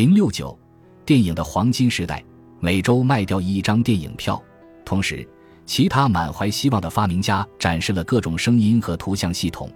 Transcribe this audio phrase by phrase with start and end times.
[0.00, 0.58] 零六九，
[1.04, 2.24] 电影的黄金时代，
[2.58, 4.42] 每周卖掉一张电影票。
[4.82, 5.28] 同时，
[5.66, 9.70] 其他满怀希望的发明家展示了各种声音和图像系统，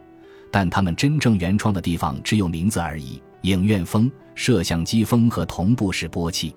[0.51, 6.57] 但他们真正原创的地方只有名字而已：影院风、摄像机风和同步式播器。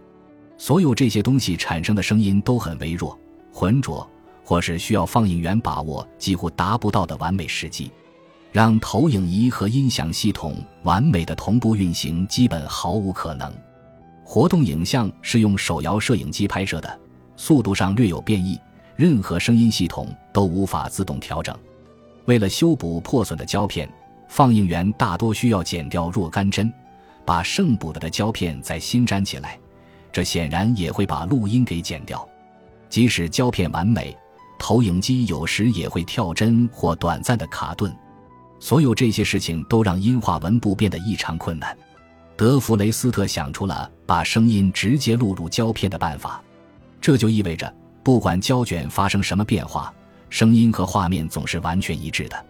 [0.58, 3.20] 所有这些东西产生的声音都很微弱、
[3.52, 4.10] 浑浊，
[4.46, 7.92] 或是需要放映员把握几乎达不到的完美时机。
[8.58, 13.54] 让投影仪和音响系统完美的同步运行，基本毫无可能。
[14.24, 17.00] 活动影像是用手摇摄影机拍摄的，
[17.36, 18.60] 速度上略有变异，
[18.96, 21.56] 任何声音系统都无法自动调整。
[22.26, 23.88] 为了修补破损的胶片，
[24.28, 26.74] 放映员大多需要剪掉若干帧，
[27.24, 29.56] 把剩补的的胶片再新粘起来。
[30.12, 32.28] 这显然也会把录音给剪掉。
[32.90, 34.18] 即使胶片完美，
[34.58, 37.96] 投影机有时也会跳帧或短暂的卡顿。
[38.60, 41.78] 所有这些事情都让音画文部变得异常困难。
[42.36, 46.42] 德弗雷斯特想出了把声音直接录入胶片的办法，
[47.02, 47.74] 这就意味着
[48.04, 49.94] 不管胶卷发生什么变化，
[50.30, 52.46] 声音和画面总是完全一致的。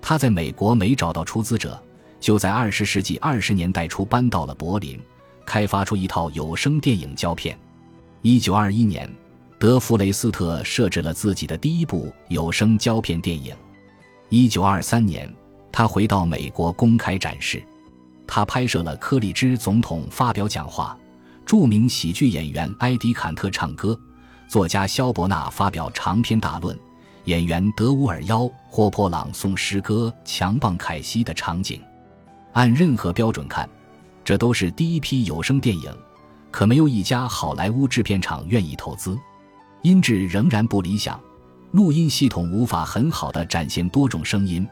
[0.00, 1.82] 他在美国没找到出资者，
[2.20, 5.00] 就在二十世纪二十年代初搬到了柏林，
[5.44, 7.58] 开发出一套有声电影胶片。
[8.22, 9.12] 一九二一年，
[9.58, 13.54] 德弗雷斯特设置了自己的第一部有声胶片电影。
[14.28, 15.32] 一九二三年。
[15.76, 17.60] 他回到美国公开展示，
[18.28, 20.96] 他拍摄了柯立芝总统发表讲话，
[21.44, 23.98] 著名喜剧演员埃迪坎特唱歌，
[24.46, 26.78] 作家肖伯纳发表长篇大论，
[27.24, 31.82] 演员德乌尔妖活泼朗诵诗歌，强棒凯西的场景。
[32.52, 33.68] 按任何标准看，
[34.24, 35.92] 这都是第一批有声电影，
[36.52, 39.18] 可没有一家好莱坞制片厂愿意投资，
[39.82, 41.20] 音质仍然不理想，
[41.72, 44.64] 录音系统无法很好的展现多种声音。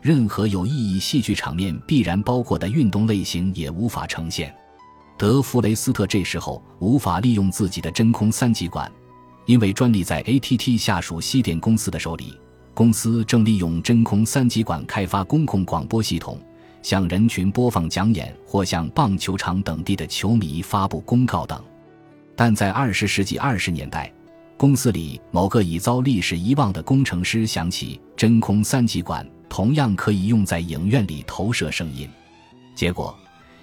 [0.00, 4.54] 任何有意义戏剧场面必然包括的运动类型也无法呈现。
[5.16, 8.90] 德弗雷斯特这时候无法利用自己的真空三极管，
[9.46, 12.38] 因为专利在 ATT 下属西点公司的手里。
[12.72, 16.40] 公司正利用真空三极管开发公共广播系统，
[16.80, 21.60] 向人群播放讲演或向棒球场等地的球迷发布公告等。
[22.36, 24.12] 但在二十世纪二十年代，
[24.56, 29.28] 公司里某个已遭历史遗忘的工程师想起真空三极管。
[29.48, 32.08] 同样可以用在影院里投射声音。
[32.74, 33.16] 结果，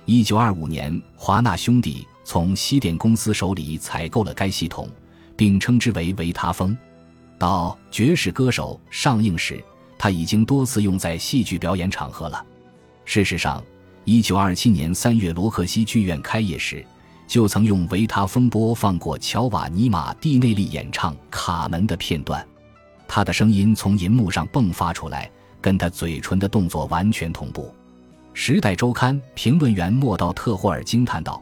[0.06, 4.90] 一九二五年，华纳兄弟从西点公司手里采购了该系统，
[5.36, 6.78] 并称之为维他风。
[7.38, 9.64] 到《爵士歌手》上映时，
[9.98, 12.46] 他已经多次用在戏剧表演场合了。
[13.06, 13.64] 事实上，
[14.04, 16.86] 一九二七年三月罗克西剧院开业时，
[17.28, 22.46] 就曾用维他风播放过乔瓦尼·马蒂内利演唱《卡门》的片段，
[23.08, 25.32] 他的声音从银幕上迸发出来。
[25.66, 27.74] 跟他嘴唇的动作完全同步，
[28.36, 31.42] 《时代周刊》评论员莫道特霍尔惊叹道：“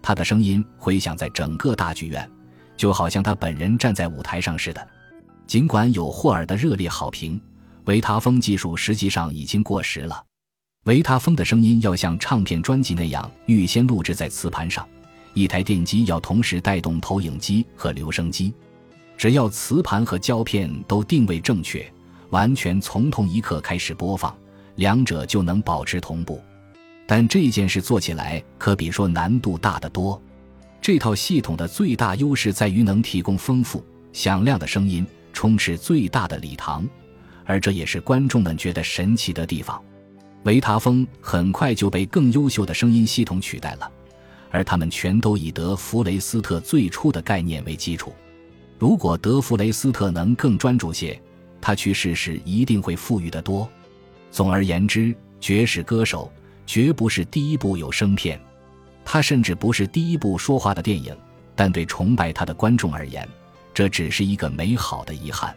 [0.00, 2.26] 他的声音回响在整个大剧院，
[2.78, 4.88] 就好像他本人站在舞台上似的。”
[5.46, 7.38] 尽管有霍尔的热烈好评，
[7.84, 10.24] 维他风技术实际上已经过时了。
[10.84, 14.88] 维他风的声音要像唱片专辑那样预先录制在磁盘上，
[15.34, 18.54] 一台电机要同时带动投影机和留声机，
[19.18, 21.86] 只要磁盘和胶片都定位正确。
[22.30, 24.36] 完全从同一刻开始播放，
[24.76, 26.40] 两者就能保持同步。
[27.06, 30.20] 但这件事做起来可比说难度大得多。
[30.80, 36.86] 这套系统的最大优势在于能提供丰富响亮的声音，充斥最大的礼堂，
[37.44, 39.82] 而这也是观众们觉得神奇的地方。
[40.44, 43.90] 维塔风很快就被更优秀的声音系统取代了，
[44.50, 48.12] 而他们全都以德弗雷斯特最初的概念为基础。
[48.78, 51.20] 如果德弗雷斯特能更专注些。
[51.60, 53.68] 他去世时一定会富裕得多。
[54.30, 55.06] 总而言之，
[55.40, 56.30] 《爵士歌手》
[56.66, 58.40] 绝不是第一部有声片，
[59.04, 61.16] 它甚至不是第一部说话的电影。
[61.56, 63.28] 但对崇拜他的观众而言，
[63.74, 65.52] 这只是一个美好的遗憾。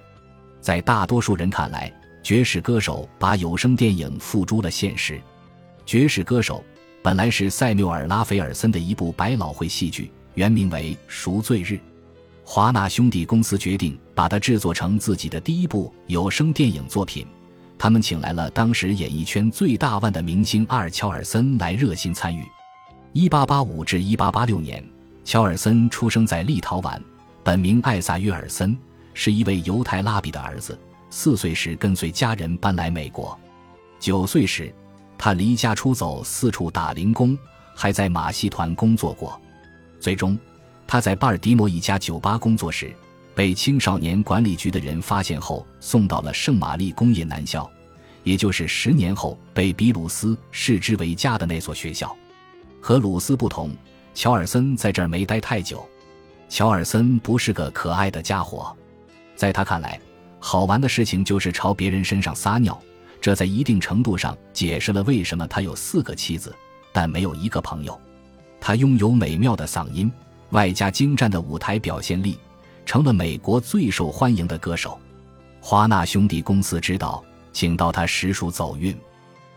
[0.59, 1.93] 在大多数人看来，
[2.25, 5.13] 《爵士歌手》把有声电影付诸了现实。
[5.85, 6.63] 《爵士歌手》
[7.03, 11.73] 本来是塞缪尔·拉斐尔森的一部百老汇戏剧，原名为《赎罪日》。
[12.43, 17.25] 华纳兄弟公司决定把它制作成自己的第一部有声电影作品。
[17.77, 22.43] 他们请来了当时演艺圈最大腕的明星阿尔·乔尔森来热心参与。
[23.13, 24.83] 1885至1886年，
[25.23, 26.99] 乔尔森出生在立陶宛，
[27.43, 28.77] 本名艾萨约尔森，
[29.13, 30.77] 是一位犹太拉比的儿子。
[31.09, 33.37] 四岁时跟随家人搬来美国。
[33.99, 34.73] 九岁时，
[35.17, 37.37] 他离家出走，四处打零工，
[37.75, 39.39] 还在马戏团工作过。
[39.99, 40.37] 最终。
[40.91, 42.93] 他在巴尔的摩一家酒吧工作时，
[43.33, 47.71] 被青少年管理局的人发现后，送到了圣玛丽工业男校，
[48.25, 52.13] 也就是十年后被比鲁斯视之为家的那所学校。
[52.81, 53.73] 和鲁斯不同，
[54.13, 55.87] 乔尔森在这儿没待太久。
[56.49, 58.75] 乔尔森不是个可爱的家伙，
[59.33, 59.97] 在他看来，
[60.39, 62.77] 好玩的事情就是朝别人身上撒尿。
[63.21, 66.53] 这在一定程度上解释了为什么他有四个妻子，
[66.91, 67.97] 但没有一个朋友。
[68.59, 70.11] 他拥有美妙的嗓音，
[70.51, 72.37] 外加精湛的舞台表现力，
[72.85, 74.99] 成了美国最受欢迎的歌手。
[75.59, 78.95] 华纳兄弟公司知道，请到他实属走运。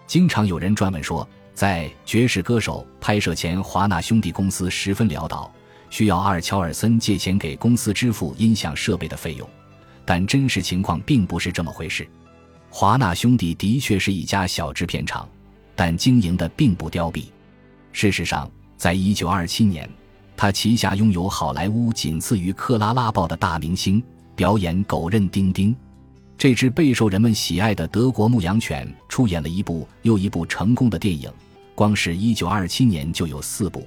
[0.06, 5.50] 经常有人专门说，在《爵士歌手》拍摄前，华纳兄弟公司十分潦倒，
[5.90, 9.48] 需要阿尔乔尔森借钱给公司支付音响设备的费用。
[10.04, 12.06] 但真实情况并不是这么回事。
[12.68, 15.26] 华纳兄弟的确是一家小制片厂，
[15.74, 17.24] 但经营的并不凋敝。
[17.92, 19.88] 事实上，在一九二七年，
[20.36, 24.02] 他旗下拥有好莱坞仅次于克拉拉报的大明星，
[24.34, 25.74] 表演狗任丁丁。
[26.36, 31.30] 这只备受人们喜爱的德国牧羊犬出演了一部又一部成功的电影，
[31.74, 33.86] 光是一九二七年就有四部，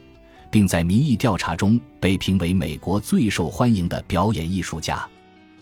[0.49, 5.05] 并在民意调查中被评为美国最受欢迎的表演艺术家。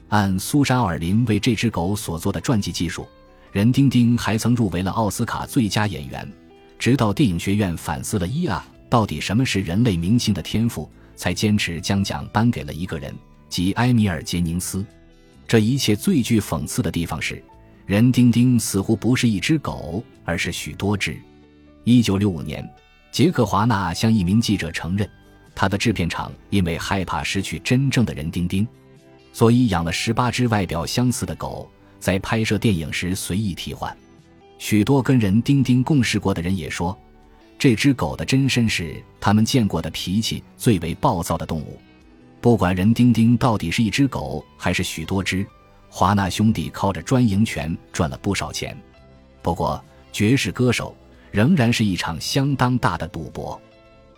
[0.10, 3.08] 按苏珊·奥尔林为这只狗所做的传记技术，
[3.52, 6.32] 任丁丁还曾入围了奥斯卡最佳演员。
[6.78, 13.14] 直到电影学院反思了伊啊，到底什么是人类明星的天赋，才坚持将奖颁给了一个人，
[13.50, 14.86] 即埃米尔·杰宁斯。
[15.48, 17.44] 这一切最具讽刺的地方是，
[17.86, 21.18] 任丁丁似乎不是一只狗，而是许多只。
[21.84, 22.68] 一九六五年，
[23.12, 25.08] 杰克·华纳向一名记者承认，
[25.54, 28.68] 他的制片厂因为害怕失去真正的任丁丁。
[29.32, 33.96] 所以养了十八只外表相似的狗，在拍摄电影时随意替换。
[34.58, 36.98] 许多跟人丁丁共事过的人也说，
[37.58, 41.80] 这只狗的真身是他们见过的脾气最为暴躁的动物。
[42.42, 45.46] 不管人丁丁到底是一只狗还是许多只，
[45.90, 48.78] 华纳兄弟靠着专营权赚了不少钱。
[49.42, 50.96] 不过，爵士歌手
[51.32, 53.60] 仍然是一场相当大的赌博。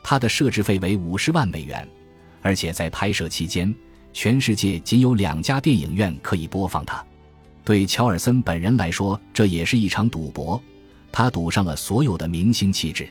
[0.04, 1.88] 它的设置费为五十万美元，
[2.42, 3.74] 而且在拍摄期间。
[4.14, 7.06] 全世界仅有两家电影院可以播放它。
[7.64, 10.60] 对乔尔森本人来说，这也是一场赌博。
[11.12, 13.08] 他赌上了所有的明星气质。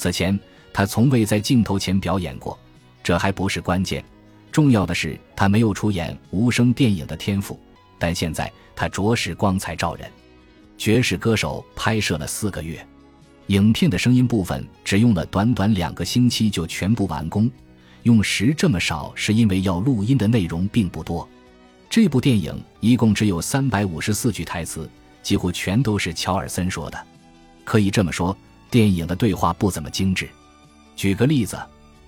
[0.00, 0.40] 此前，
[0.72, 2.58] 他从未在镜头前表演过，
[3.02, 4.02] 这还不是关键。
[4.50, 7.60] 重要的是，他没有出演无声电影的天赋。
[7.98, 10.08] 但现在，他着实光彩照人。
[10.78, 12.82] 《爵士歌手》拍摄了四个月，
[13.48, 17.50] 影片的声音部分只用了短短两个星期就全部完工。
[18.04, 21.28] 用时这么少，是因为要录音的内容并不多。
[21.90, 24.88] 这部电影一共只有三百五十四句台词，
[25.22, 26.98] 几乎全都是乔尔森说的。
[27.64, 28.34] 可以这么说，
[28.70, 30.28] 电影的对话不怎么精致。
[30.96, 31.58] 举个例子，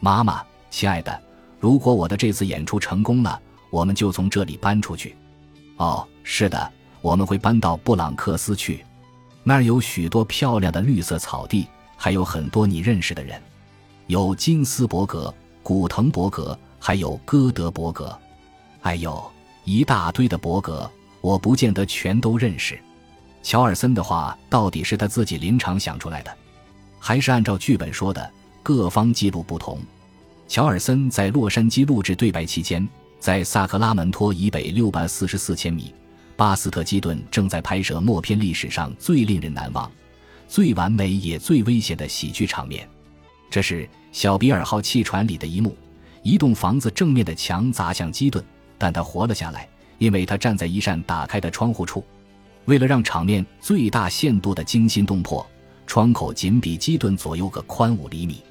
[0.01, 1.21] 妈妈，亲爱的，
[1.59, 5.17] 如果我的这次演出成功了，我们就从这里搬出去。
[5.77, 8.85] 哦，是的，我们会搬到布朗克斯去，
[9.43, 11.67] 那儿有许多漂亮的绿色草地，
[11.97, 13.41] 还有很多你认识的人，
[14.07, 15.35] 有金斯伯格。
[15.65, 18.19] 古腾伯格，还有戈德伯格，
[18.81, 19.25] 哎呦，
[19.63, 22.77] 一大堆的伯格，我不见得全都认识。
[23.45, 26.37] 乔尔森的话到底是他自己临场想出来的，
[27.05, 28.31] 还是按照剧本说的？
[28.63, 29.77] 各方记录不同。
[30.47, 32.89] 乔尔森在洛杉矶录制对白期间，
[33.19, 35.93] 在萨克拉门托以北六百四十四千米，
[36.37, 39.91] 巴斯特基顿正在拍摄默片历史上最令人难忘、
[40.47, 42.89] 最完美也最危险的喜剧场面。
[43.51, 45.77] 这是小比尔号汽船里的一幕：
[46.23, 48.45] 一栋房子正面的墙砸向基顿，
[48.79, 52.05] 但他活了下来，因为他站在一扇打开的窗户处。
[52.67, 55.45] 为了让场面最大限度的惊心动魄，
[55.87, 58.43] 窗口仅比基顿左右个宽五厘米。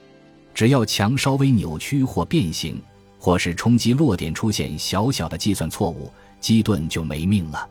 [0.53, 2.81] 只要墙稍微扭曲或变形，
[3.17, 7.67] 或是冲击落点出现小小的计算错误，基顿就没命了。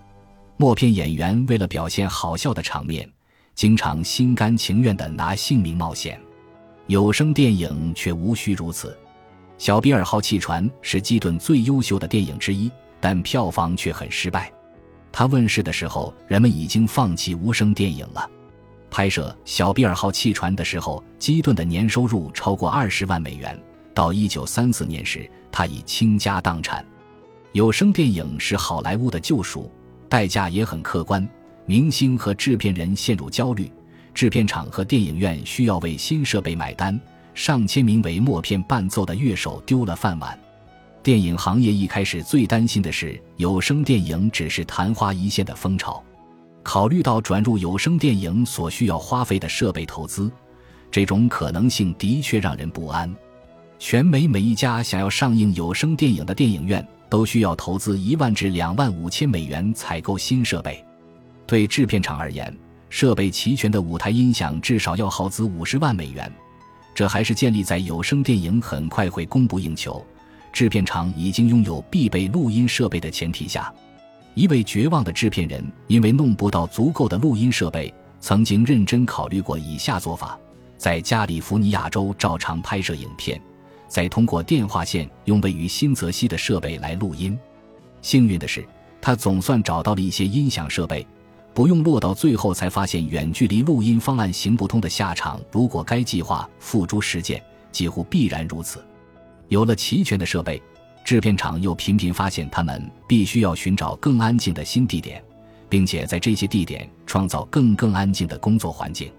[0.57, 3.09] 默片演员为了表现好笑的场面，
[3.55, 6.21] 经常心甘情愿地拿性命冒险。
[6.87, 8.89] 有声电影却无需如此，
[9.59, 14.53] 《小比尔号气船》是基顿最优秀的电影之一，但票房却很失败。
[15.13, 18.29] 它问世的时候，人们已经放弃无声电影了。
[18.91, 23.59] 拍摄《小比尔号汽船》的时候，基顿的年收入超过二十万美元。
[23.95, 26.85] 到一九三四年时，他已倾家荡产。
[27.53, 29.71] 有声电影是好莱坞的救赎，
[30.09, 31.27] 代价也很客观，
[31.67, 33.71] 明星和制片人陷入焦虑。
[34.15, 36.99] 制片厂和电影院需要为新设备买单，
[37.35, 40.39] 上千名为默片伴奏的乐手丢了饭碗。
[41.03, 46.03] 电影行业一开始最担心的是有声电影只是昙花一现的风潮。
[46.63, 50.31] 考虑到转入有声电影所需要花费的设备投资，
[50.91, 53.15] 这种可能性的确让人不安。
[53.79, 60.85] 全美每一家想要上映有声电影的电影院都需要投资一万至两万五千美元采购新设备。
[61.47, 62.55] 对制片厂而言，
[62.91, 66.31] 设备齐全的舞台音响至少要耗资五十万美元，
[66.95, 70.05] 这还是建立在有声电影很快会供不应求、
[70.53, 73.73] 制片厂已经拥有必备录音设备的前提下。
[74.35, 80.39] 一位绝望的制片人因为弄不到足够的录音设备，曾经认真考虑过以下做法：
[80.77, 83.41] 在加利福尼亚州照常拍摄影片，
[83.89, 87.37] 再通过电话线用位于新泽西的设备来录音。
[88.03, 88.65] 幸运的是，
[89.01, 91.07] 他总算找到了一些音响设备，
[91.53, 95.41] 不用落到最后才发现远距离录音方案行不通的下场。
[95.51, 98.83] 如果该计划付诸实践，几乎必然如此。
[99.49, 100.63] 有了齐全的设备，
[101.05, 105.23] 制片厂又频频发现他们必须要寻找更安静的新地点，
[105.69, 109.11] 并且在这些地点创造更更安静的工作环境。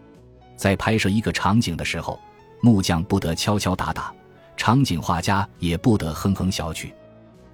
[0.55, 2.19] 在拍摄一个场景的时候，
[2.61, 4.13] 木匠不得敲敲打打，
[4.55, 6.93] 场景画家也不得哼哼小曲。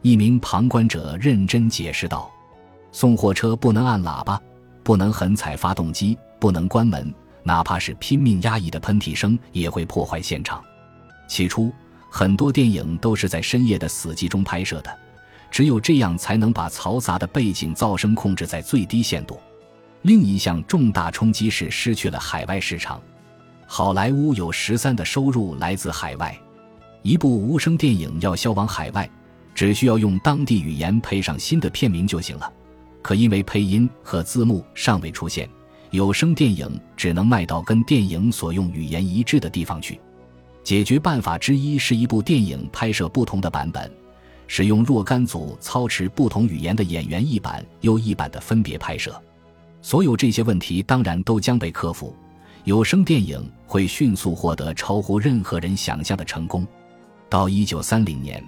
[0.01, 2.29] 一名旁观者认真解释道
[2.91, 4.39] ：“送货车不能按喇叭，
[4.83, 7.11] 不能狠踩发动机，不能关门，
[7.43, 10.63] 哪怕是拼命压抑的喷嚏声也会破坏现场。
[11.27, 11.71] 起初，
[12.09, 14.99] 很多电影都是在深夜的死寂中拍摄的，
[15.51, 19.39] 只有这样才能把嘈杂的背景噪声控制在最低限度。
[20.03, 23.01] 另一项重大冲击是失去了海外市场，
[23.65, 26.37] 好莱坞有十三的收入来自海外，
[27.01, 29.09] 一部无声电影要销往海外。”
[29.57, 32.53] 只需要用当地语言配上新的片名就行了，
[33.01, 35.49] 可因为配音和字幕尚未出现，
[35.89, 39.99] 有声电影只能卖到跟电影所用语言一致的地方去。
[40.67, 43.89] 解决办法之一是一部电影拍摄不同的版本，
[44.47, 49.17] 使用若干组操持不同语言的演员一版又一版的分别拍摄。
[49.81, 52.13] 所有这些问题当然都将被克服，
[52.65, 56.67] 有声电影会迅速获得超乎任何人想象的成功。
[57.29, 58.43] 到一九三零年。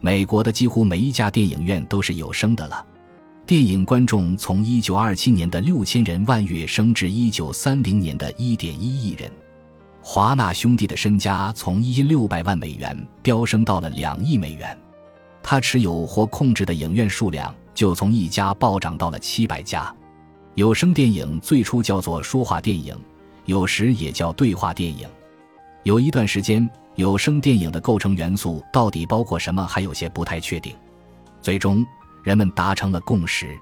[0.00, 2.84] 美国的几乎每一家电影院都是有声的了，
[3.46, 9.30] 电影观众从1927年的六千人万月升至1930年的一点一亿人，
[10.02, 14.76] 华纳兄弟的身家从一六百万美元飙升到了两亿美元，
[15.42, 19.94] 他持有或控制的影院数量就从一家暴涨到了七百家。
[20.54, 22.96] 有声电影最初叫做说话电影，
[23.44, 25.08] 有时也叫对话电影，
[25.84, 26.68] 有一段时间。
[26.96, 30.74] 有声电影的构成元素到底包括什么，还有些不太确定。
[31.40, 31.86] 最终，
[32.22, 33.56] 人们达成了共识：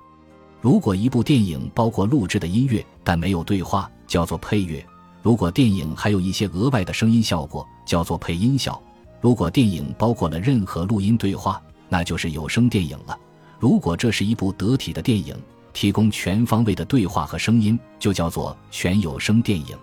[0.61, 4.81] 如果一部电影包括录制的音乐，但没有对话，叫做配乐；
[5.23, 8.81] 如果电影还有一些额外的声音效果，叫做配音效；
[9.21, 13.19] 如果电影包括了任何录音对话，那就是有声电影了。
[13.59, 15.35] 如果这是一部得体的电影，
[15.73, 19.77] 提供全方位的对话和声音，就叫做全有声电影。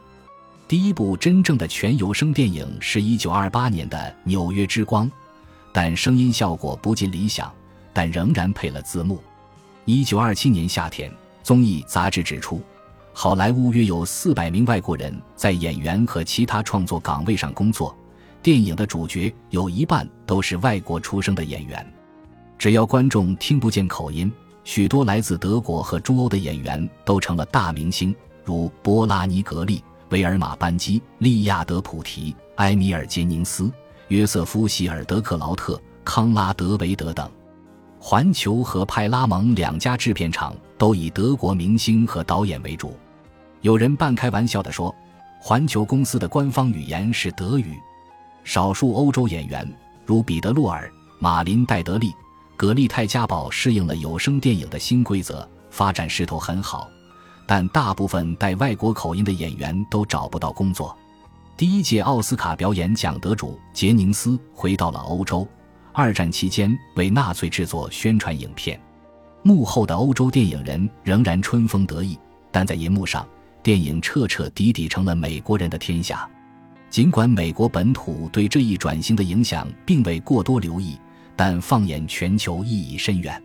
[0.67, 5.05] 第一部真正的全有声电影是一九二八年的《纽约之光》，
[5.71, 7.53] 但声音效果不尽理想，
[7.93, 9.21] 但仍然配了字幕。
[9.83, 11.11] 一九二七年夏天，
[11.43, 12.61] 综艺杂志指出，
[13.17, 17.95] 好莱坞约有四百名外国人在演员和其他创作岗位上工作，
[18.43, 21.93] 电影的主角有一半都是外国出生的演员。
[22.57, 24.29] 只要观众听不见口音，
[24.65, 29.81] 许多来自德国和中欧的演员都成了大明星，如波拉尼格利。
[30.09, 33.71] 维尔玛·班基、利亚德·普提、埃米尔·杰宁斯、
[34.09, 37.31] 约瑟夫·希尔德克劳特、康拉德·维德等，
[37.97, 42.93] 环球和派拉蒙两家制片厂都以德国明星和导演为主。
[43.65, 44.93] 有人半开玩笑地说，
[45.39, 47.75] 环球公司的官方语言是德语。
[48.43, 49.67] 少数欧洲演员，
[50.05, 52.13] 如彼得·洛尔、马林·戴德利、
[52.55, 56.87] 格利泰加堡，适应了有声电影的新规则，发展势头很好。
[57.47, 60.95] 但大部分带外国口音的演员都找不到工作。
[61.57, 65.47] 第一届奥斯卡表演奖得主杰宁斯回到了欧洲，
[65.91, 68.79] 二战期间为纳粹制作宣传影片。
[69.41, 72.15] 幕后的欧洲电影人仍然春风得意，
[72.51, 73.27] 但在银幕上，
[73.65, 76.29] 电影彻彻底底成了美国人的天下。
[76.87, 80.95] 尽管美国本土对这一转型的影响并未过多留意，
[81.35, 83.41] 但放眼全球意义深远。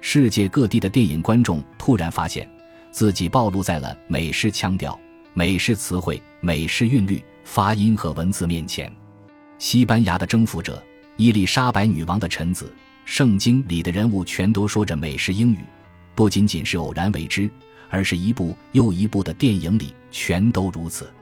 [0.00, 2.44] 世界各地的电影观众突然发现。
[2.90, 4.98] 自己暴露在了美式腔调、
[5.32, 8.92] 美式词汇、美式韵律、发音和文字面前。
[9.58, 10.82] 西班牙的征服者、
[11.16, 12.70] 伊丽莎白女王的臣子、
[13.04, 15.60] 圣经里的人物全都说着美式英语，
[16.16, 17.48] 不仅仅是偶然为之，
[17.92, 21.12] 而是一部又一部的电影里全都如此。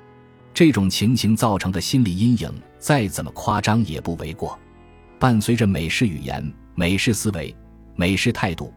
[0.54, 4.56] 这种情形造成的心理阴影，再怎么夸张也不为过。
[5.18, 7.52] 伴随着美式语言、美式思维、
[7.96, 8.72] 美式态度。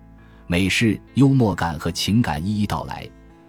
[0.48, 3.08] 美式幽默感和情感一一到来，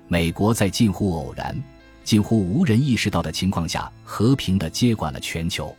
[0.09, 1.57] 美国在近乎偶然、
[2.05, 5.75] 近乎无人意识到的情况下，和平地接管了全球。